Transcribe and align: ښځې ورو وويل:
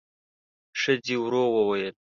ښځې 0.79 1.15
ورو 1.21 1.43
وويل: 1.55 1.95